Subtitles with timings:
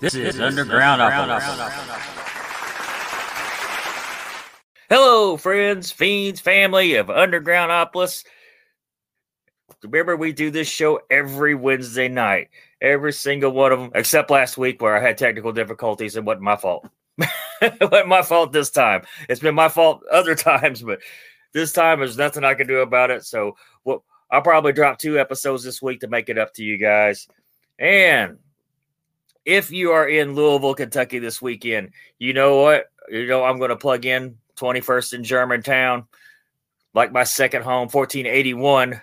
[0.00, 1.02] This is Underground
[4.88, 8.24] Hello, friends, fiends, family of Undergroundopolis.
[9.82, 12.48] Remember, we do this show every Wednesday night.
[12.80, 16.44] Every single one of them, except last week where I had technical difficulties and wasn't
[16.44, 16.88] my fault.
[17.18, 17.28] it
[17.90, 19.02] wasn't my fault this time.
[19.28, 21.00] It's been my fault other times, but
[21.52, 23.26] this time there's nothing I can do about it.
[23.26, 26.78] So well, I'll probably drop two episodes this week to make it up to you
[26.78, 27.28] guys.
[27.78, 28.38] And
[29.44, 32.86] if you are in Louisville, Kentucky this weekend, you know what?
[33.08, 36.06] You know, I'm going to plug in 21st in Germantown,
[36.94, 39.00] like my second home, 1481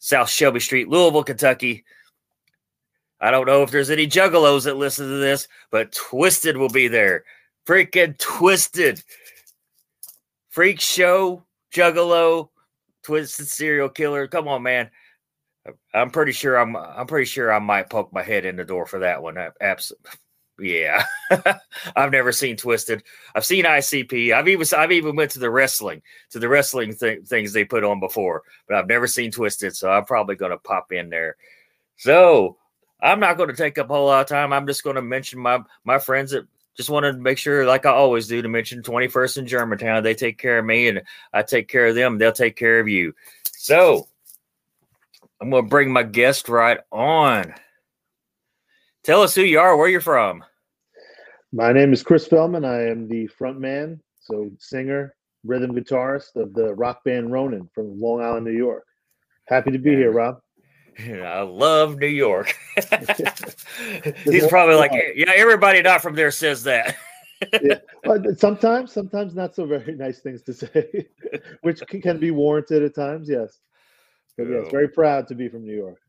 [0.00, 1.84] South Shelby Street, Louisville, Kentucky.
[3.20, 6.88] I don't know if there's any juggalos that listen to this, but Twiztid will be
[6.88, 7.24] there.
[7.66, 9.02] Freaking Twiztid.
[10.50, 12.48] Freak show, juggalo,
[13.02, 14.26] twisted serial killer.
[14.26, 14.90] Come on, man.
[15.94, 18.86] I'm pretty sure I'm I'm pretty sure I might poke my head in the door
[18.86, 19.36] for that one.
[19.60, 20.10] Absolutely.
[20.60, 21.04] Yeah.
[21.96, 23.02] I've never seen Twiztid.
[23.34, 24.32] I've seen ICP.
[24.32, 27.84] I've even I've even went to the wrestling, to the wrestling th- things they put
[27.84, 31.36] on before, but I've never seen Twiztid, so I'm probably going to pop in there.
[31.96, 32.56] So,
[33.00, 34.52] I'm not going to take up a whole lot of time.
[34.52, 37.86] I'm just going to mention my my friends that just wanted to make sure, like
[37.86, 40.02] I always do, to mention 21st in Germantown.
[40.02, 42.18] They take care of me, and I take care of them.
[42.18, 43.14] They'll take care of you.
[43.52, 44.08] So,
[45.40, 47.54] I'm going to bring my guest right on.
[49.04, 50.44] Tell us who you are, where you're from.
[51.52, 52.64] My name is Chris Feldman.
[52.64, 58.00] I am the front man, so singer, rhythm guitarist of the rock band Ronin from
[58.00, 58.84] Long Island, New York.
[59.46, 60.40] Happy to be here, Rob.
[60.98, 62.54] I love New York.
[64.24, 66.96] He's probably like, yeah, everybody not from there says that.
[67.62, 67.78] yeah.
[68.36, 71.06] Sometimes, sometimes not so very nice things to say,
[71.62, 73.28] which can be warranted at times.
[73.28, 73.60] Yes.
[74.38, 76.00] But yes, very proud to be from New York.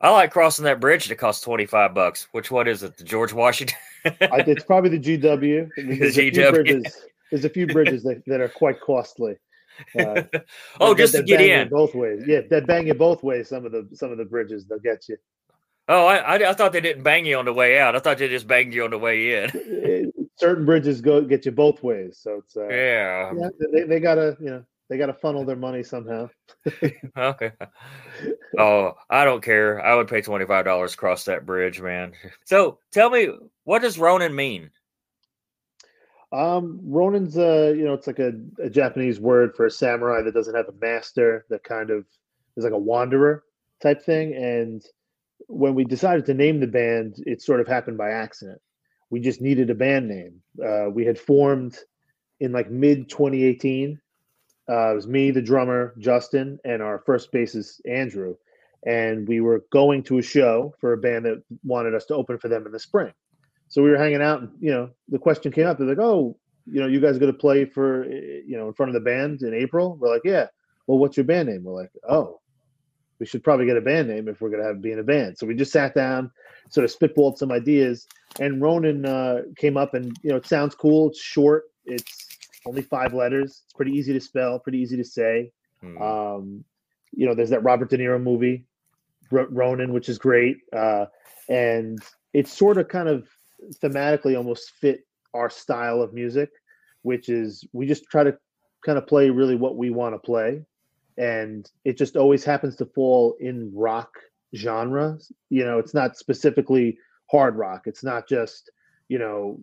[0.00, 2.26] I like crossing that bridge that costs 25 bucks.
[2.32, 2.96] Which one is it?
[2.96, 3.76] The George Washington?
[4.04, 5.68] I, it's probably the GW.
[5.76, 6.48] There's, the GW.
[6.48, 9.36] A bridges, there's a few bridges that, that are quite costly.
[9.98, 10.22] Uh,
[10.80, 12.22] oh, just to get in both ways.
[12.26, 13.48] Yeah, they bang you both ways.
[13.48, 15.16] Some of the some of the bridges they'll get you.
[15.88, 17.96] Oh, I, I, I thought they didn't bang you on the way out.
[17.96, 20.12] I thought they just banged you on the way in.
[20.36, 23.32] Certain bridges go get you both ways, so it's uh, yeah.
[23.34, 26.28] yeah they, they gotta you know they got to funnel their money somehow.
[27.16, 27.52] okay.
[28.58, 29.82] Oh, I don't care.
[29.82, 32.12] I would pay twenty five dollars across that bridge, man.
[32.44, 33.30] So tell me,
[33.64, 34.70] what does Ronin mean?
[36.32, 38.32] Um, Ronin's uh, you know, it's like a,
[38.62, 42.04] a Japanese word for a samurai that doesn't have a master, that kind of
[42.58, 43.42] is like a wanderer
[43.82, 44.34] type thing.
[44.34, 44.84] And
[45.46, 48.60] when we decided to name the band, it sort of happened by accident.
[49.08, 50.42] We just needed a band name.
[50.62, 51.78] Uh, we had formed
[52.38, 53.98] in like mid 2018
[54.72, 58.36] uh, it was me, the drummer, Justin, and our first bassist, Andrew.
[58.86, 62.38] And we were going to a show for a band that wanted us to open
[62.38, 63.12] for them in the spring.
[63.68, 65.78] So we were hanging out, and you know, the question came up.
[65.78, 68.90] They're like, "Oh, you know, you guys going to play for, you know, in front
[68.90, 70.46] of the band in April?" We're like, "Yeah."
[70.86, 71.64] Well, what's your band name?
[71.64, 72.40] We're like, "Oh,
[73.18, 75.04] we should probably get a band name if we're going to have be in a
[75.04, 76.30] band." So we just sat down,
[76.70, 78.08] sort of spitballed some ideas,
[78.40, 81.10] and Ronin uh, came up, and you know, it sounds cool.
[81.10, 81.64] It's short.
[81.86, 82.31] It's
[82.66, 83.62] only five letters.
[83.64, 85.52] It's pretty easy to spell, pretty easy to say.
[85.80, 86.02] Hmm.
[86.02, 86.64] Um,
[87.12, 88.64] you know, there's that Robert De Niro movie,
[89.30, 91.06] Ronin, which is great, uh,
[91.48, 91.98] and
[92.32, 93.28] it's sort of kind of
[93.82, 96.50] thematically almost fit our style of music,
[97.02, 98.36] which is we just try to
[98.84, 100.62] kind of play really what we want to play,
[101.18, 104.10] and it just always happens to fall in rock
[104.54, 105.18] genre.
[105.50, 106.98] You know, it's not specifically
[107.30, 107.82] hard rock.
[107.86, 108.70] It's not just
[109.08, 109.60] you know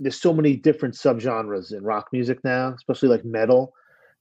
[0.00, 3.74] there's so many different subgenres in rock music now, especially like metal,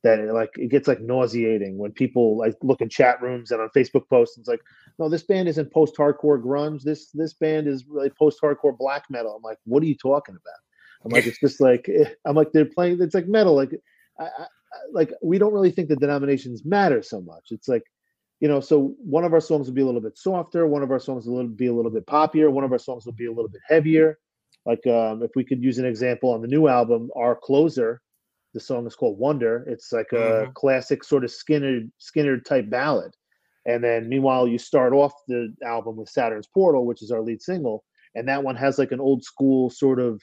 [0.04, 3.62] that it, like it gets like nauseating when people like look in chat rooms and
[3.62, 4.38] on Facebook posts.
[4.38, 4.62] And it's like,
[5.00, 6.84] no, this band isn't post-hardcore grunge.
[6.84, 9.36] This this band is really post-hardcore black metal.
[9.36, 10.60] I'm like, what are you talking about?
[11.06, 13.02] I'm like, it's just like eh, I'm like they're playing.
[13.02, 13.56] It's like metal.
[13.56, 13.72] Like,
[14.20, 14.46] I, I,
[14.92, 17.48] like we don't really think the denominations matter so much.
[17.52, 17.84] It's like
[18.40, 20.92] you know, so one of our songs will be a little bit softer, one of
[20.92, 23.32] our songs will be a little bit poppier, one of our songs will be a
[23.32, 24.20] little bit heavier.
[24.68, 28.02] Like um, if we could use an example on the new album, our closer,
[28.54, 29.64] the song is called Wonder.
[29.66, 30.52] It's like a mm-hmm.
[30.56, 33.16] classic sort of Skynyrd Skynyrd type ballad.
[33.66, 37.42] And then meanwhile, you start off the album with Saturn's Portal, which is our lead
[37.42, 40.22] single, and that one has like an old school sort of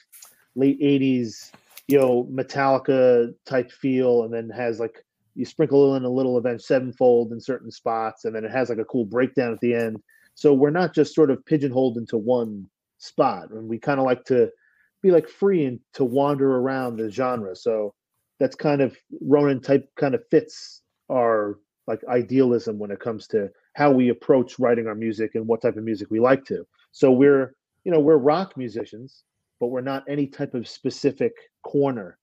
[0.54, 1.50] late '80s,
[1.88, 5.02] you know, Metallica type feel, and then has like
[5.34, 8.78] you sprinkle in a little Avenged Sevenfold in certain spots, and then it has like
[8.78, 10.02] a cool breakdown at the end.
[10.34, 12.68] So we're not just sort of pigeonholed into one
[13.04, 14.50] spot and we kind of like to
[15.02, 17.94] be like free and to wander around the genre so
[18.40, 23.50] that's kind of ronin type kind of fits our like idealism when it comes to
[23.74, 27.10] how we approach writing our music and what type of music we like to so
[27.10, 27.54] we're
[27.84, 29.24] you know, we're rock musicians,
[29.60, 32.18] but we're not any type of specific corner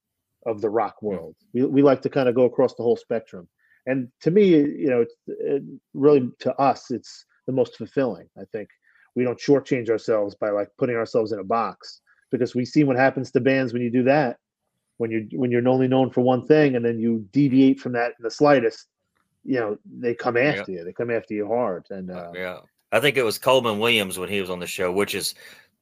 [0.46, 1.36] of the rock world.
[1.54, 3.48] We, we like to kind of go across the whole spectrum.
[3.86, 5.64] And to me, you know, it's it
[5.94, 8.28] really to us, it's the most fulfilling.
[8.40, 8.70] I think
[9.16, 12.96] we don't shortchange ourselves by like putting ourselves in a box because we see what
[12.96, 14.38] happens to bands when you do that.
[14.98, 18.14] When you're when you're only known for one thing and then you deviate from that
[18.20, 18.86] in the slightest,
[19.44, 20.84] you know, they come after you.
[20.84, 21.88] They come after you hard.
[21.90, 22.60] And uh, yeah,
[22.92, 25.34] I think it was Coleman Williams when he was on the show, which is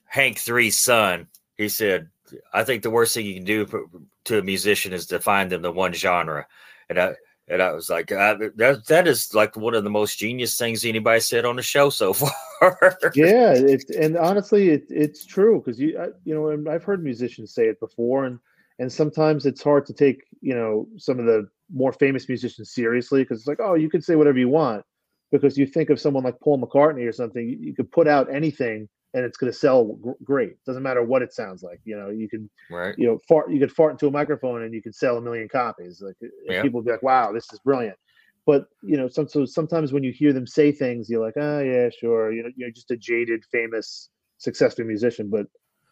[0.05, 1.27] Hank Three's son.
[1.57, 2.09] He said,
[2.53, 3.89] "I think the worst thing you can do
[4.25, 6.47] to a musician is to find them the one genre."
[6.89, 7.15] And I
[7.49, 10.85] and I was like, uh, "That that is like one of the most genius things
[10.85, 12.13] anybody said on the show so
[12.59, 13.55] far." yeah,
[13.99, 17.65] and honestly, it, it's true because you I, you know and I've heard musicians say
[17.67, 18.39] it before, and
[18.77, 23.23] and sometimes it's hard to take you know some of the more famous musicians seriously
[23.23, 24.83] because it's like, oh, you can say whatever you want
[25.31, 28.33] because you think of someone like Paul McCartney or something, you, you could put out
[28.33, 30.63] anything and it's going to sell great.
[30.65, 31.79] Doesn't matter what it sounds like.
[31.83, 32.95] You know, you can, right?
[32.97, 33.51] you know, fart.
[33.51, 36.01] You could fart into a microphone and you could sell a million copies.
[36.01, 36.15] Like
[36.47, 36.61] Yeah.
[36.61, 37.97] people be like, "Wow, this is brilliant."
[38.45, 41.59] But you know, some, so sometimes when you hear them say things, you're like, "Oh
[41.59, 45.29] yeah, sure." You know, you're just a jaded, famous, successful musician.
[45.29, 45.47] But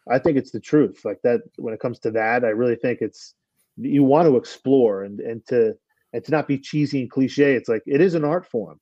[0.10, 1.02] I think it's the truth.
[1.04, 3.34] Like that, when it comes to that, I really think it's
[3.78, 5.76] you want to explore and and to
[6.14, 7.56] and to not be cheesy and cliche.
[7.56, 8.80] It's like it is an art form,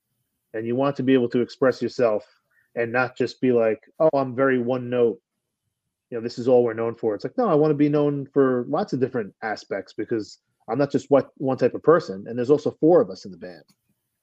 [0.54, 2.26] and you want to be able to express yourself
[2.76, 5.20] and not just be like, oh, I'm very one note.
[6.10, 7.16] You know, this is all we're known for.
[7.16, 10.40] It's like, no, I want to be known for lots of different aspects because
[10.70, 12.26] I'm not just what one type of person.
[12.28, 13.64] And there's also four of us in the band.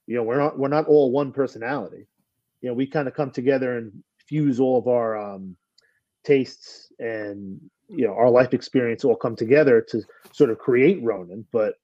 [0.07, 2.07] You know, we're not we're not all one personality.
[2.61, 5.55] You know, we kind of come together and fuse all of our um,
[6.23, 7.59] tastes and
[7.89, 10.01] you know our life experience all come together to
[10.31, 11.45] sort of create Ronin.
[11.51, 11.75] But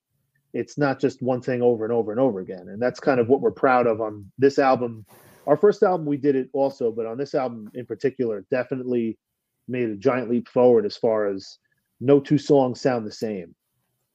[0.53, 2.67] it's not just one thing over and over and over again.
[2.69, 5.05] And that's kind of what we're proud of on this album
[5.49, 9.17] our first album we did it also but on this album in particular definitely
[9.67, 11.57] made a giant leap forward as far as
[11.99, 13.55] no two songs sound the same.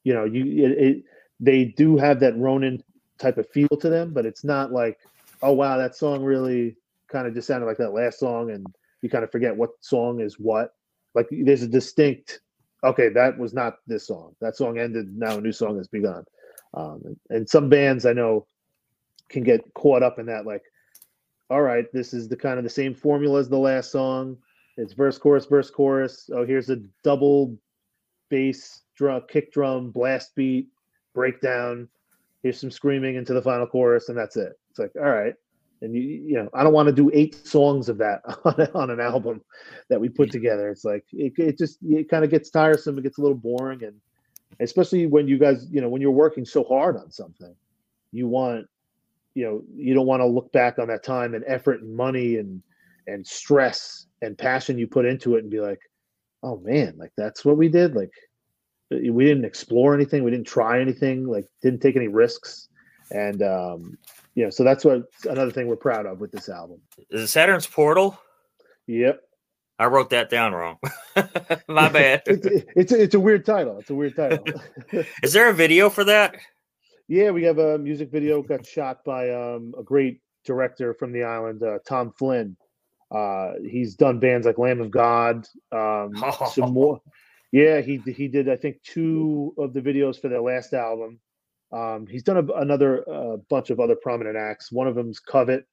[0.04, 1.04] You know you it, it
[1.40, 2.82] they do have that ronin
[3.18, 4.98] type of feel to them but it's not like
[5.42, 6.76] oh wow that song really
[7.08, 8.66] kind of just sounded like that last song and
[9.02, 10.74] you kind of forget what song is what.
[11.14, 12.40] Like there's a distinct
[12.84, 14.36] okay that was not this song.
[14.40, 16.24] That song ended now a new song has begun.
[16.74, 18.46] Um, and, and some bands i know
[19.28, 20.62] can get caught up in that like
[21.50, 24.36] all right, this is the kind of the same formula as the last song.
[24.76, 26.28] It's verse, chorus, verse, chorus.
[26.34, 27.56] Oh, here's a double
[28.28, 30.68] bass drum, kick drum, blast beat,
[31.14, 31.88] breakdown.
[32.42, 34.58] Here's some screaming into the final chorus, and that's it.
[34.70, 35.34] It's like, all right.
[35.80, 38.90] And you, you know, I don't want to do eight songs of that on, on
[38.90, 39.42] an album
[39.90, 40.70] that we put together.
[40.70, 42.98] It's like it, it just it kind of gets tiresome.
[42.98, 44.00] It gets a little boring, and
[44.60, 47.54] especially when you guys, you know, when you're working so hard on something,
[48.12, 48.66] you want
[49.34, 52.36] you know you don't want to look back on that time and effort and money
[52.36, 52.62] and
[53.06, 55.80] and stress and passion you put into it and be like
[56.42, 58.10] oh man like that's what we did like
[58.90, 62.68] we didn't explore anything we didn't try anything like didn't take any risks
[63.10, 63.98] and um
[64.34, 67.28] you know so that's what another thing we're proud of with this album Is it
[67.28, 68.18] Saturn's Portal?
[68.86, 69.20] yep
[69.76, 70.78] I wrote that down wrong.
[71.68, 72.22] My bad.
[72.26, 72.46] it's,
[72.76, 74.44] it's, it's a weird title it's a weird title
[75.22, 76.36] Is there a video for that?
[77.08, 81.22] Yeah, we have a music video got shot by um, a great director from the
[81.22, 82.56] island, uh, Tom Flynn.
[83.10, 86.12] Uh, he's done bands like Lamb of God, um,
[86.52, 87.00] some more.
[87.52, 91.20] Yeah, he he did I think two of the videos for their last album.
[91.72, 94.72] Um, he's done a, another uh, bunch of other prominent acts.
[94.72, 95.66] One of them's Covet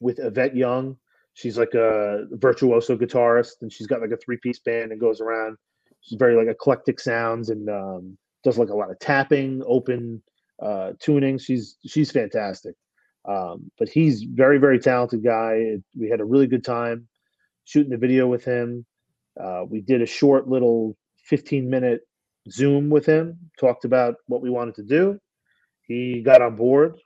[0.00, 0.96] with Yvette Young.
[1.34, 5.20] She's like a virtuoso guitarist, and she's got like a three piece band and goes
[5.20, 5.56] around.
[6.00, 10.22] She's very like eclectic sounds and um, does like a lot of tapping, open
[10.62, 11.38] uh, tuning.
[11.38, 12.74] She's she's fantastic.
[13.28, 15.78] Um, but he's very very talented guy.
[15.96, 17.08] We had a really good time
[17.64, 18.84] shooting the video with him.
[19.40, 22.00] Uh, we did a short little 15 minute
[22.50, 23.38] Zoom with him.
[23.58, 25.18] Talked about what we wanted to do.
[25.82, 27.00] He got on board.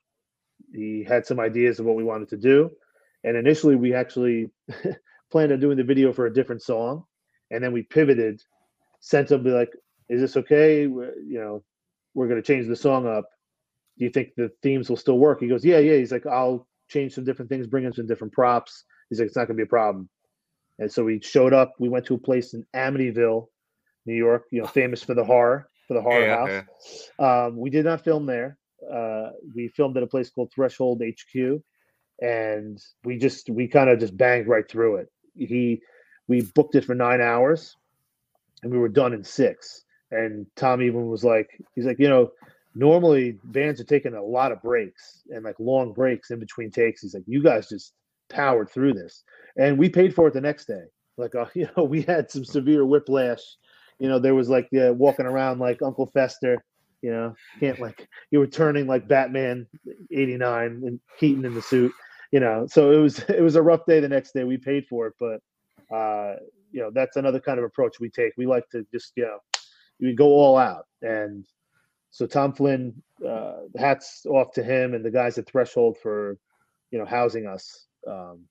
[0.73, 2.71] He had some ideas of what we wanted to do.
[3.25, 4.51] And initially, we actually
[5.33, 7.05] planned on doing the video for a different song,
[7.51, 8.43] and then we pivoted.
[9.01, 9.71] Sent him be like,
[10.09, 10.87] "Is this okay?
[10.87, 11.65] We're, you know,
[12.15, 13.25] we're going to change the song up.
[13.99, 16.67] Do you think the themes will still work?" He goes, "Yeah, yeah." He's like, "I'll
[16.89, 19.63] change some different things, bring in some different props." He's like, "It's not going to
[19.63, 20.09] be a problem."
[20.79, 21.73] And so we showed up.
[21.79, 23.47] We went to a place in Amityville,
[24.07, 24.45] New York.
[24.51, 27.11] You know, famous for the horror, for the horror Yeah, house.
[27.19, 28.59] Um, we did not film there.
[28.93, 31.61] Uh, we filmed at a place called Threshold HQ,
[32.21, 35.09] and we just we kind of just banged right through it.
[35.37, 35.81] He
[36.29, 37.77] we booked it for nine hours,
[38.63, 39.85] and we were done in six.
[40.11, 42.31] And Tom even was like, he's like, you know,
[42.75, 47.03] normally bands are taking a lot of breaks and like long breaks in between takes.
[47.03, 47.95] He's like, you guys just
[48.29, 49.23] powered through this,
[49.57, 50.85] and we paid for it the next day.
[51.17, 53.43] Like, uh, you know, we had some severe whiplash.
[53.99, 56.65] You know, there was like uh, walking around like Uncle Fester.
[57.03, 59.67] You know, can't like you were turning like Batman
[60.11, 61.93] '89 and Keaton in the suit.
[62.33, 64.45] You know, so it was it was a rough day the next day.
[64.45, 66.37] We paid for it, but uh,
[66.73, 68.33] you know, that's another kind of approach we take.
[68.37, 69.39] We like to just you know,
[70.01, 71.45] we go all out, and
[72.15, 72.95] so Tom Flynn,
[73.29, 76.39] uh, hats off to him and the guys at Threshold for
[76.93, 77.87] you know housing us.
[78.09, 78.45] Um,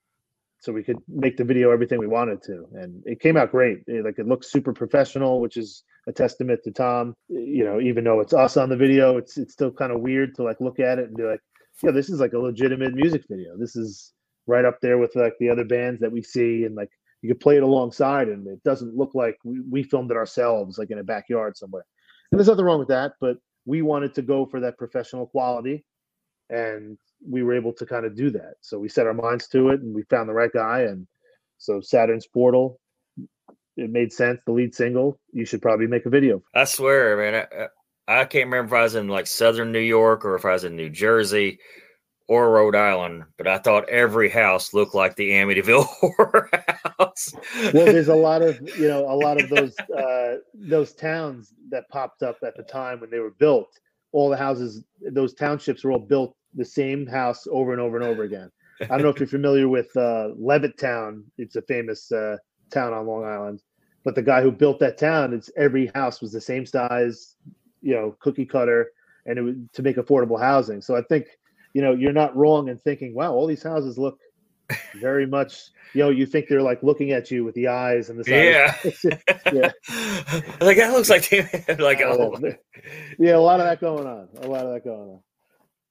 [0.59, 2.65] so we could make the video everything we wanted to.
[2.73, 3.77] And it came out great.
[3.87, 7.13] It, like it looks super professional which is a testament to tom.
[7.29, 10.35] You know even though it's us on the video it's it's still kind of weird
[10.35, 11.39] to like look at it and be like
[11.81, 13.57] yeah this is like a legitimate music video.
[13.57, 14.11] This is
[14.45, 16.89] right up there with like the other bands that we see and like
[17.21, 20.77] you could play it alongside and it doesn't look like we, we filmed it ourselves
[20.77, 21.85] like in a backyard somewhere.
[22.29, 25.83] And there's nothing wrong with that but we wanted to go for that professional quality
[26.49, 28.55] and we were able to kind of do that.
[28.61, 30.81] So we set our minds to it and we found the right guy.
[30.81, 31.07] And
[31.57, 32.79] so Saturn's Portal,
[33.77, 34.39] it made sense.
[34.45, 36.43] The lead single, you should probably make a video.
[36.53, 37.47] I swear, man,
[38.07, 40.53] I, I can't remember if I was in like Southern New York or if I
[40.53, 41.59] was in New Jersey
[42.33, 46.49] or Rhode Island, but I thought every house looked like the Amityville horror
[46.97, 47.31] house.
[47.73, 51.87] well, there's a lot of you know a lot of those uh, those towns that
[51.89, 53.79] popped up at the time when they were built.
[54.13, 58.05] All the houses, those townships were all built the same house over and over and
[58.05, 58.51] over again.
[58.81, 61.23] I don't know if you're familiar with uh, Levittown.
[61.37, 62.37] It's a famous uh,
[62.71, 63.61] town on Long Island,
[64.03, 67.35] but the guy who built that town, it's every house was the same size,
[67.81, 68.91] you know, cookie cutter,
[69.27, 70.81] and it was to make affordable housing.
[70.81, 71.27] So I think,
[71.73, 74.19] you know, you're not wrong in thinking, wow, all these houses look
[74.95, 78.17] very much you know you think they're like looking at you with the eyes and
[78.17, 78.73] the yeah
[79.53, 79.71] yeah
[80.61, 81.29] like that looks like
[81.79, 82.39] like oh.
[83.19, 85.19] yeah a lot of that going on a lot of that going on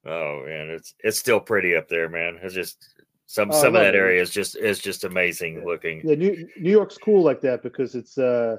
[0.05, 2.39] Oh man, it's it's still pretty up there, man.
[2.43, 2.89] It's just
[3.27, 3.99] some oh, some of that it.
[3.99, 5.65] area is just is just amazing yeah.
[5.65, 6.01] looking.
[6.05, 8.57] Yeah, New, New York's cool like that because it's uh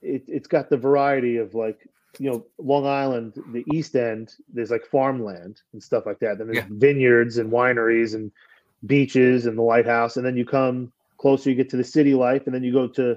[0.00, 4.34] it it's got the variety of like you know Long Island, the East End.
[4.52, 6.38] There's like farmland and stuff like that.
[6.38, 6.66] Then there's yeah.
[6.70, 8.30] vineyards and wineries and
[8.84, 10.16] beaches and the lighthouse.
[10.16, 12.86] And then you come closer, you get to the city life, and then you go
[12.88, 13.16] to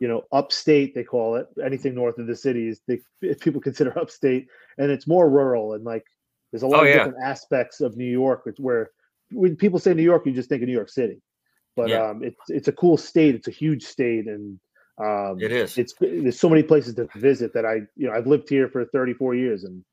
[0.00, 3.00] you know upstate they call it anything north of the cities they
[3.40, 4.46] people consider upstate
[4.78, 6.04] and it's more rural and like
[6.50, 6.94] there's a lot oh, of yeah.
[6.94, 8.90] different aspects of New York where
[9.30, 11.20] when people say New York, you just think of New York City.
[11.76, 12.08] But yeah.
[12.08, 13.34] um, it's it's a cool state.
[13.34, 14.58] It's a huge state, and
[14.98, 15.78] um, it is.
[15.78, 18.84] It's there's so many places to visit that I you know I've lived here for
[18.86, 19.84] 34 years, and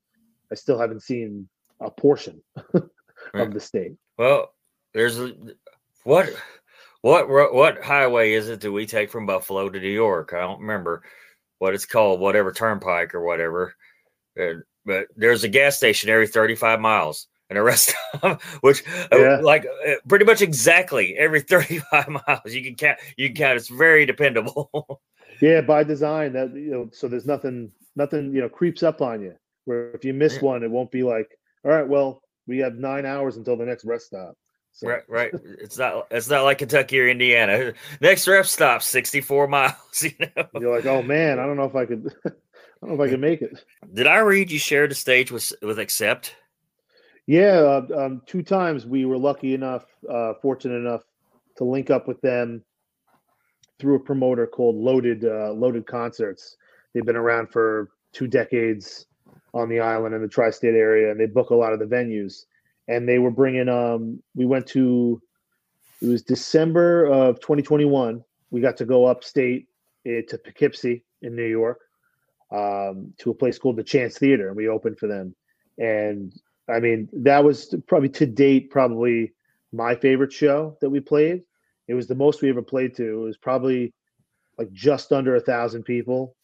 [0.52, 1.48] I still haven't seen
[1.80, 2.42] a portion
[2.74, 2.90] of
[3.34, 3.54] right.
[3.54, 3.94] the state.
[4.18, 4.52] Well,
[4.94, 5.34] there's a,
[6.04, 6.34] what
[7.02, 10.34] what what highway is it that we take from Buffalo to New York?
[10.34, 11.04] I don't remember
[11.60, 13.76] what it's called, whatever turnpike or whatever.
[14.36, 19.18] And but there's a gas station every 35 miles and a rest stop, which uh,
[19.18, 19.38] yeah.
[19.42, 22.54] like uh, pretty much exactly every 35 miles.
[22.54, 23.00] You can count.
[23.18, 23.58] You can count.
[23.58, 25.02] It's very dependable.
[25.42, 26.34] yeah, by design.
[26.34, 29.36] That you know, so there's nothing, nothing you know, creeps up on you.
[29.66, 31.28] Where if you miss one, it won't be like,
[31.64, 34.36] all right, well, we have nine hours until the next rest stop.
[34.74, 34.90] So.
[34.90, 35.32] Right, right.
[35.62, 36.08] It's not.
[36.12, 37.74] It's not like Kentucky or Indiana.
[38.02, 39.76] Next rest stop, sixty-four miles.
[40.04, 42.14] You know, you're like, oh man, I don't know if I could.
[42.26, 42.30] I
[42.82, 43.64] don't know if I can make it.
[43.94, 46.36] Did I read you shared a stage with with Accept?
[47.28, 51.02] Yeah, uh, um, two times we were lucky enough, uh, fortunate enough
[51.58, 52.64] to link up with them
[53.80, 56.58] through a promoter called Loaded uh, Loaded Concerts.
[56.94, 59.08] They've been around for two decades
[59.54, 62.46] on the island in the tri-state area, and they book a lot of the venues.
[62.88, 63.68] And they were bringing.
[63.68, 65.20] Um, we went to.
[66.02, 68.24] It was December of 2021.
[68.52, 69.68] We got to go upstate
[70.06, 71.80] uh, to Poughkeepsie in New York
[72.52, 75.36] um, to a place called the Chance Theater, and we opened for them.
[75.80, 76.32] And
[76.70, 79.34] I mean, that was probably to date probably
[79.72, 81.44] my favorite show that we played.
[81.88, 83.04] It was the most we ever played to.
[83.04, 83.94] It was probably
[84.58, 86.36] like just under a thousand people.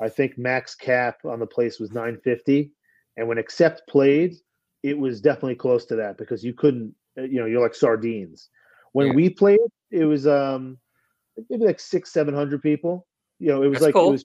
[0.00, 2.70] I think max cap on the place was 950,
[3.16, 4.34] and when Accept played,
[4.82, 8.48] it was definitely close to that because you couldn't, you know, you're like sardines.
[8.92, 9.12] When yeah.
[9.14, 9.60] we played,
[9.90, 10.78] it was um
[11.48, 13.06] maybe like six, seven hundred people.
[13.38, 14.08] You know, it was That's like cool.
[14.08, 14.24] it was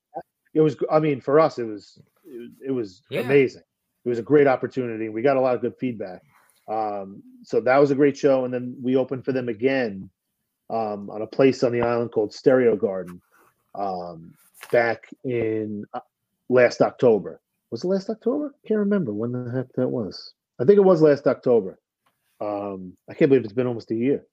[0.57, 3.21] it was i mean for us it was it, it was yeah.
[3.21, 3.61] amazing
[4.07, 5.09] it was a great opportunity.
[5.09, 6.21] We got a lot of good feedback.
[6.69, 8.45] Um, so that was a great show.
[8.45, 10.09] And then we opened for them again
[10.69, 13.21] um, on a place on the island called stereo garden
[13.75, 14.33] um,
[14.71, 15.99] back in uh,
[16.47, 17.41] last october.
[17.69, 18.53] Was it last october?
[18.63, 20.33] I can't remember when the heck that was.
[20.57, 21.77] I think it was last october.
[22.39, 24.23] Um, i can't believe it's been almost a year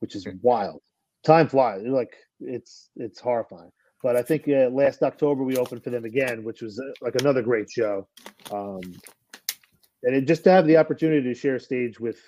[0.00, 0.82] which is wild.
[1.24, 1.80] Time flies.
[1.86, 3.70] Like it's it's horrifying.
[4.02, 7.14] But I think uh, last October we opened for them again, which was uh, like
[7.14, 8.06] another great show.
[8.50, 8.80] Um,
[10.02, 12.18] and it, just to have the opportunity to share stage with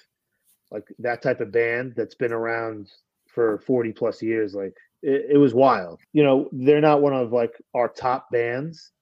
[0.71, 2.91] like that type of band that's been around
[3.29, 6.01] for 40 plus years, like it, it was wild.
[6.13, 8.93] You know, they're not one of like our top bands,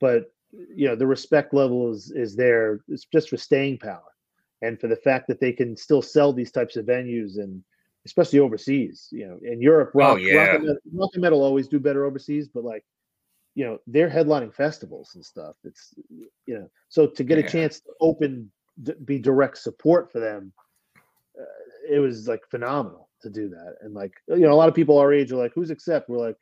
[0.00, 0.32] but
[0.74, 2.80] you know the respect level is is there.
[2.88, 4.14] It's just for staying power,
[4.62, 7.62] and for the fact that they can still sell these types of venues and
[8.06, 9.08] especially overseas.
[9.10, 10.36] You know, in Europe, rock, Oh, yeah.
[10.36, 12.84] rock, and metal, rock and metal always do better overseas, but like
[13.54, 15.56] you know they're headlining festivals and stuff.
[15.64, 15.94] It's
[16.46, 17.44] you know so to get Yeah.
[17.44, 18.50] a chance to open
[19.04, 20.52] be direct support for them,
[21.38, 21.44] uh,
[21.90, 23.76] it was like phenomenal to do that.
[23.82, 26.08] And like you know a lot of people our age are like, who's accept?
[26.08, 26.36] We're like.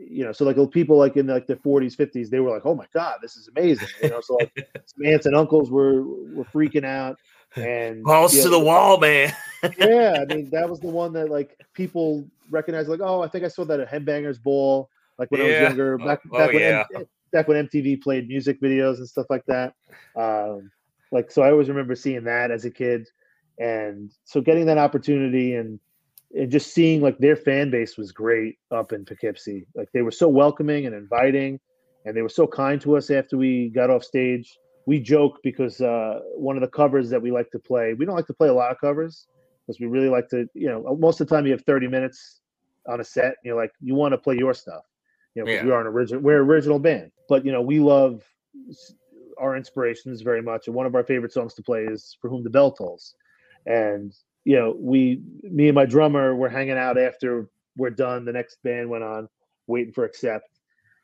[0.00, 2.74] You know, so like people like in like their 40s, 50s, they were like, "Oh
[2.74, 4.52] my god, this is amazing!" You know, so like
[4.84, 7.18] some aunts and uncles were were freaking out,
[7.56, 9.34] and Balls to the wall, man.
[9.76, 12.88] yeah, I mean that was the one that like people recognized.
[12.88, 15.68] Like, oh, I think I saw that at Headbangers Ball, like when I was Yeah.
[15.68, 16.84] younger, Oh, back oh, when yeah.
[16.94, 19.74] M- back when MTV played music videos and stuff like that.
[20.16, 20.70] Um,
[21.12, 23.06] like, so I always remember seeing that as a kid,
[23.58, 25.78] and so getting that opportunity and
[26.34, 29.66] and just seeing like their fan base was great up in Poughkeepsie.
[29.74, 31.58] Like they were so welcoming and inviting,
[32.04, 34.58] and they were so kind to us after we got off stage.
[34.86, 38.16] We joke because uh, one of the covers that we like to play, we don't
[38.16, 39.26] like to play a lot of covers
[39.66, 42.40] because we really like to, you know, most of the time you have 30 minutes
[42.88, 43.24] on a set.
[43.24, 44.82] And you're like, you want to play your stuff,
[45.38, 45.64] you know, Yeah.
[45.64, 47.12] we are an original, we're an original band.
[47.28, 48.24] But you know, we love
[49.38, 52.42] our inspirations very much, and one of our favorite songs to play is "For Whom
[52.42, 53.14] the Bell Tolls."
[53.64, 54.12] And
[54.44, 58.24] you know, we, me and my drummer, were hanging out after we're done.
[58.24, 59.28] The next band went on,
[59.68, 60.48] waiting for Accept,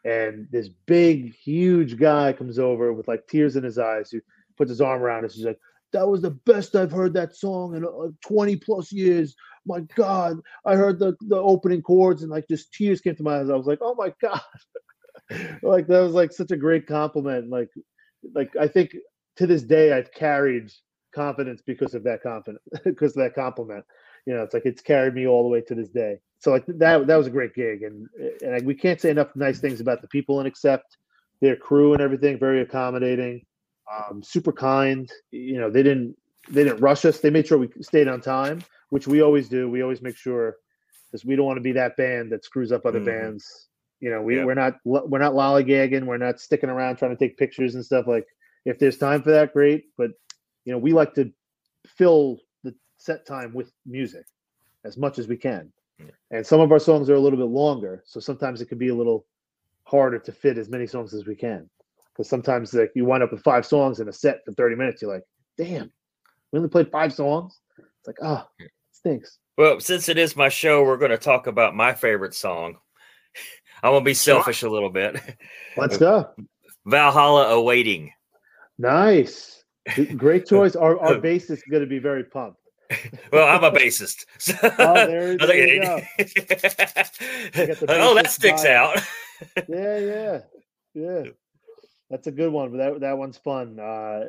[0.05, 4.11] and this big, huge guy comes over with like tears in his eyes.
[4.11, 4.21] Who
[4.57, 5.35] puts his arm around us.
[5.35, 5.61] He's like,
[5.95, 9.35] "That was the best I've heard that song in uh, 20 plus years.
[9.67, 13.39] My God, I heard the the opening chords and like just tears came to my
[13.39, 13.49] eyes.
[13.49, 14.43] I was like, oh my God,
[15.63, 17.49] like that was like such a great compliment.
[17.49, 17.71] Like,
[18.35, 18.95] like I think
[19.37, 20.71] to this day I've carried
[21.15, 23.85] confidence because of that confidence because of that compliment.
[24.27, 26.19] You know, it's like it's carried me all the way to this day.
[26.41, 28.07] So like that that was a great gig, and
[28.43, 30.99] and we can't say enough nice things about the people and Accept,
[31.41, 32.38] their crew and everything.
[32.38, 33.47] Very accommodating,
[33.92, 35.11] um, super kind.
[35.31, 36.16] You know, they didn't
[36.51, 37.20] they didn't rush us.
[37.20, 39.68] They made sure we stayed on time, which we always do.
[39.70, 40.57] We always make sure
[41.11, 43.07] because we don't want to be that band that screws up other Mhm.
[43.07, 43.68] bands.
[44.01, 46.05] You know, we, we're not we're not lollygagging.
[46.05, 48.07] We're not sticking around trying to take pictures and stuff.
[48.07, 48.27] Like
[48.64, 49.87] if there's time for that, great.
[49.97, 50.11] But
[50.64, 51.33] you know, we like to
[51.87, 54.27] fill the set time with music
[54.85, 55.73] as much as we can.
[55.99, 56.07] Yeah.
[56.31, 58.88] And some of our songs are a little bit longer, so sometimes it can be
[58.88, 59.27] a little
[59.85, 61.70] harder to fit as many songs as we can.
[62.14, 65.03] Because sometimes like you wind up with five songs in a set for 30 minutes,
[65.03, 65.24] you're like,
[65.59, 65.90] damn,
[66.53, 67.59] we only played five songs.
[67.79, 68.66] It's like, oh, Yeah.
[68.92, 69.38] stinks.
[69.59, 72.77] Well, since it is my show, we're going to talk about my favorite song.
[73.83, 75.20] I'm going to be selfish a little bit.
[75.77, 76.31] Let's go.
[76.87, 78.12] Valhalla Awaiting.
[78.79, 79.62] Nice.
[80.16, 80.74] Great choice.
[80.77, 82.59] Our our bass is going to be very pumped.
[83.33, 84.24] Well, I'm a bassist.
[84.38, 86.00] So Oh, there- there you go.
[87.88, 88.70] oh, that sticks vibe.
[88.70, 89.03] out.
[89.68, 90.40] Yeah, yeah,
[90.94, 91.22] yeah.
[92.14, 92.70] That's a good one.
[92.70, 93.81] But that that one's fun.
[93.81, 94.20] Uh,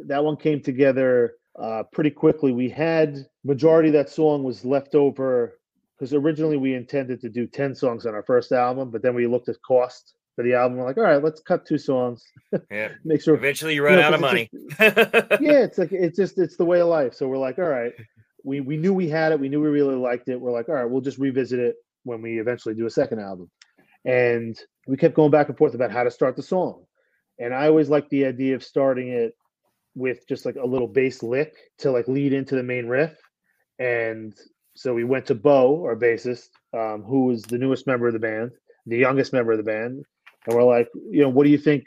[0.00, 2.50] that one came together uh, pretty quickly.
[2.50, 5.56] We had majority of that song was left over
[5.96, 9.28] because originally we intended to do ten songs on our first album, but then we
[9.28, 10.78] looked at cost for the album.
[10.78, 12.24] We're like, all right, let's cut two songs.
[12.72, 12.88] Yeah.
[13.04, 14.50] Make sure Eventually, you run know, out of money.
[14.52, 17.14] it's yeah, it's like it's just it's the way of life.
[17.14, 17.92] So we're like, all right,
[18.42, 20.40] we we knew we had it, we knew we really liked it.
[20.40, 23.48] We're like, all right, we'll just revisit it when we eventually do a second album.
[24.04, 26.82] And we kept going back and forth about how to start the song.
[27.38, 29.34] And I always like the idea of starting it
[29.94, 33.16] with just like a little bass lick to like lead into the main riff.
[33.78, 34.34] And
[34.74, 38.18] so we went to Bo, our bassist, um, who was the newest member of the
[38.18, 38.52] band,
[38.86, 40.04] the youngest member of the band.
[40.46, 41.84] And we're like, you know, what do you think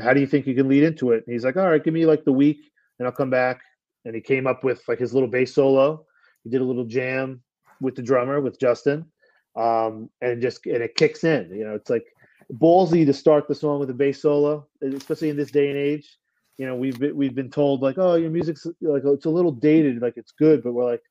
[0.00, 1.24] how do you think you can lead into it?
[1.26, 2.58] And he's like, all right, give me like the week
[2.98, 3.60] and I'll come back.
[4.04, 6.06] And he came up with like his little bass solo.
[6.44, 7.42] He did a little jam
[7.80, 9.06] with the drummer, with Justin.
[9.56, 12.06] Um, and just, and it kicks in, you know, it's like
[12.52, 16.16] ballsy to start the song with a bass solo, especially in this day and age.
[16.56, 19.52] You know, we've been, we've been told like, oh, your music's like, it's a little
[19.52, 21.02] dated, like it's good, but we're like,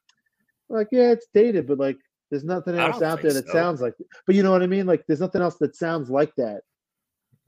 [0.69, 1.97] like, yeah, it's dated, but like,
[2.29, 3.53] there's nothing else out there that so.
[3.53, 3.93] sounds like,
[4.25, 4.85] but you know what I mean?
[4.85, 6.61] Like, there's nothing else that sounds like that,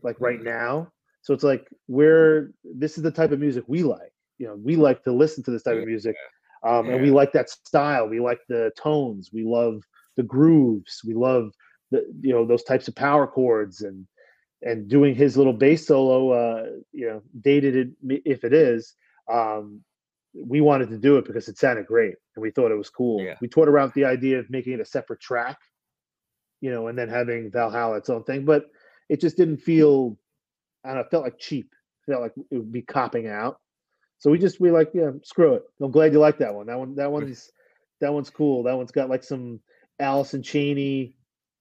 [0.02, 0.91] like right now.
[1.21, 4.13] So it's like we're this is the type of music we like.
[4.38, 6.15] You know, we like to listen to this type of music,
[6.65, 8.08] um, and we like that style.
[8.08, 9.32] We like the tones.
[9.34, 9.84] We love
[10.15, 11.02] the grooves.
[11.06, 11.52] We love
[11.91, 14.08] the you know those types of power chords and
[14.62, 16.32] and doing his little bass solo.
[16.32, 18.95] Uh, you know, dated it if it is.
[19.32, 19.82] Um,
[20.34, 23.21] we wanted to do it because it sounded great and we thought it was cool.
[23.21, 23.36] Yeah.
[23.41, 25.58] We toyed around with the idea of making it a separate track,
[26.62, 28.65] you know, and then having Valhalla its own thing, but
[29.10, 30.17] it just didn't feel
[30.84, 31.73] I don't know, it felt like cheap.
[32.08, 33.60] It felt like it would be copping out.
[34.19, 35.63] So we just we like, yeah, screw it.
[35.82, 36.67] I'm glad you like that one.
[36.67, 37.52] That one that one's
[38.02, 38.63] that one's cool.
[38.63, 39.60] That one's got like some
[39.99, 41.13] Alice in Chains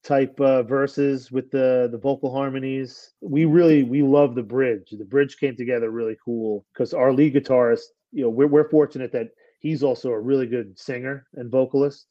[0.09, 3.13] type uh, verses with the the vocal harmonies.
[3.21, 4.89] We really we love the bridge.
[4.91, 9.13] The bridge came together really cool because our lead guitarist, you know, we're we're fortunate
[9.13, 9.29] that
[9.61, 12.07] he's also a really good singer and vocalist,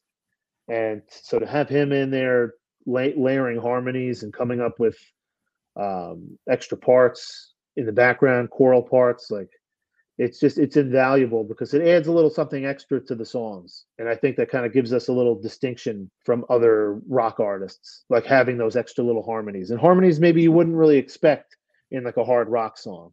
[0.68, 2.54] and so to have him in there
[2.86, 4.96] la- layering harmonies and coming up with
[5.74, 9.50] um, extra parts in the background, choral parts, like
[10.18, 13.84] it's just it's invaluable because it adds a little something extra to the songs.
[13.98, 18.04] And i think that kind of gives us a little distinction from other rock artists
[18.10, 19.70] like having those extra little harmonies.
[19.70, 21.56] And harmonies maybe you wouldn't really expect
[21.92, 23.12] in like a hard rock song.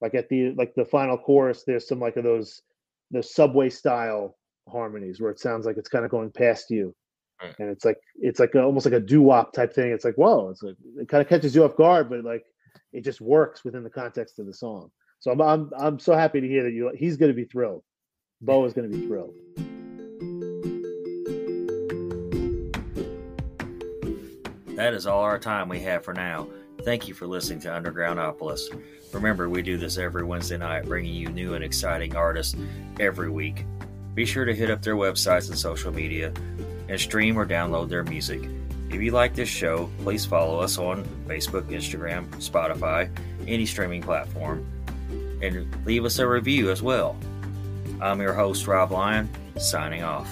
[0.00, 2.62] Like at the like the final chorus there's some like of those
[3.10, 4.36] the subway style
[4.68, 6.94] harmonies where it sounds like it's kind of going past you.
[7.42, 7.54] Right.
[7.58, 9.92] and it's like it's like a, almost like a doo-wop type thing.
[9.92, 12.46] It's like whoa it's like it kind of catches you off guard but like
[12.94, 16.40] it just works within the context of the song so I'm I'm I'm so happy
[16.40, 17.82] to hear that you he's going to be thrilled.
[18.40, 19.34] Bo is going to be thrilled.
[24.76, 26.48] That is all our time we have for now.
[26.82, 28.78] Thank you for listening to Undergroundopolis.
[29.12, 32.54] Remember, we do this every Wednesday night, bringing you new and exciting artists
[33.00, 33.64] every week.
[34.14, 36.32] Be sure to hit up their websites and social media
[36.88, 38.48] and stream or download their music.
[38.90, 43.10] If you like this show, please follow us on Facebook, Instagram, Spotify,
[43.48, 44.66] any streaming platform
[45.42, 47.16] and leave us a review as well.
[48.00, 50.28] I'm your host, Rob Lyon, signing off.